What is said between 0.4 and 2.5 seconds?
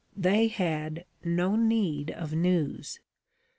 had no need of